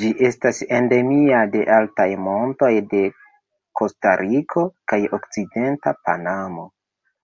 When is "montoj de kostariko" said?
2.24-4.68